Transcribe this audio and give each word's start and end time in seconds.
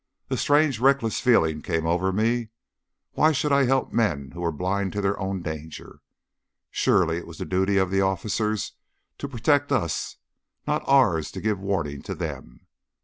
A 0.31 0.35
strange 0.35 0.79
reckless 0.79 1.19
feeling 1.19 1.61
came 1.61 1.85
over 1.85 2.11
me. 2.11 2.49
Why 3.11 3.31
should 3.31 3.51
I 3.51 3.65
help 3.67 3.93
men 3.93 4.31
who 4.31 4.41
were 4.41 4.51
blind 4.51 4.93
to 4.93 5.01
their 5.01 5.19
own 5.19 5.43
danger? 5.43 5.99
Surely 6.71 7.17
it 7.17 7.27
was 7.27 7.37
the 7.37 7.45
duty 7.45 7.77
of 7.77 7.91
the 7.91 8.01
officers 8.01 8.71
to 9.19 9.27
protect 9.29 9.71
us, 9.71 10.17
not 10.65 10.81
ours 10.87 11.29
to 11.33 11.39
give 11.39 11.59
warning 11.59 12.01
to 12.01 12.15
them. 12.15 12.65